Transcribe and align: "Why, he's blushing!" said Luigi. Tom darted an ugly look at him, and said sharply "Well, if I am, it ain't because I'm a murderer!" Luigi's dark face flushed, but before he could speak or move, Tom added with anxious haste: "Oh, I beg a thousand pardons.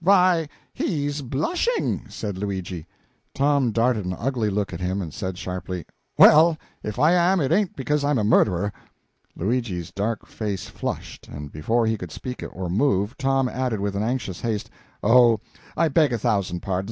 "Why, 0.03 0.49
he's 0.73 1.21
blushing!" 1.21 2.05
said 2.09 2.35
Luigi. 2.35 2.87
Tom 3.35 3.71
darted 3.71 4.03
an 4.03 4.15
ugly 4.17 4.49
look 4.49 4.73
at 4.73 4.79
him, 4.81 4.99
and 4.99 5.13
said 5.13 5.37
sharply 5.37 5.85
"Well, 6.17 6.57
if 6.81 6.97
I 6.97 7.11
am, 7.11 7.39
it 7.39 7.51
ain't 7.51 7.75
because 7.75 8.03
I'm 8.03 8.17
a 8.17 8.23
murderer!" 8.23 8.73
Luigi's 9.35 9.91
dark 9.91 10.25
face 10.25 10.65
flushed, 10.65 11.29
but 11.31 11.51
before 11.51 11.85
he 11.85 11.99
could 11.99 12.11
speak 12.11 12.41
or 12.51 12.67
move, 12.67 13.15
Tom 13.19 13.47
added 13.47 13.79
with 13.79 13.95
anxious 13.95 14.41
haste: 14.41 14.71
"Oh, 15.03 15.39
I 15.77 15.87
beg 15.87 16.11
a 16.11 16.17
thousand 16.17 16.61
pardons. 16.61 16.79